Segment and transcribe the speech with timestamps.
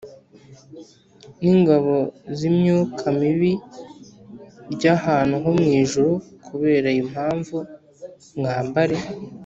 [1.41, 1.95] n ingabo
[2.37, 3.59] z imyuka mibir
[4.81, 6.11] y ahantu ho mu ijuru
[6.47, 7.55] Kubera iyo mpamvu
[8.37, 8.97] mwambare